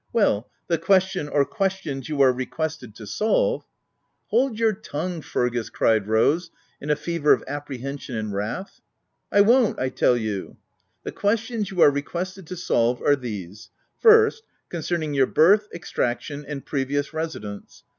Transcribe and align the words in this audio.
Well, 0.11 0.49
the 0.65 0.79
question, 0.79 1.27
or 1.29 1.45
questions 1.45 2.09
you 2.09 2.21
are 2.23 2.33
requested 2.33 2.95
to 2.95 3.05
solve. 3.05 3.65
—*'" 4.01 4.11
Hold 4.31 4.57
your 4.57 4.73
tongue, 4.73 5.21
Fergus 5.21 5.67
l" 5.67 5.73
cried 5.75 6.07
Rose, 6.07 6.49
in 6.81 6.89
a 6.89 6.95
fever 6.95 7.33
of 7.33 7.43
apprehension 7.47 8.15
and 8.15 8.33
wrath. 8.33 8.81
120 9.29 9.29
THE 9.29 9.29
TENANT 9.29 9.31
"I 9.31 9.41
won't 9.41 9.79
I 9.79 9.89
tell 9.93 10.15
yo^i 10.15 10.55
The 11.03 11.11
questions 11.11 11.69
you 11.69 11.81
are 11.81 11.91
requested 11.91 12.47
to 12.47 12.55
solve 12.57 12.99
are 13.03 13.15
these:— 13.15 13.69
First, 14.01 14.41
concerning 14.69 15.13
your 15.13 15.27
birth, 15.27 15.67
extraction, 15.71 16.45
and 16.47 16.65
previous 16.65 17.13
residence. 17.13 17.83